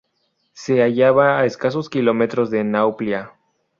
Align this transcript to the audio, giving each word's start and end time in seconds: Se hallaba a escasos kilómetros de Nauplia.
Se 0.53 0.81
hallaba 0.81 1.37
a 1.37 1.45
escasos 1.45 1.87
kilómetros 1.87 2.49
de 2.49 2.63
Nauplia. 2.63 3.33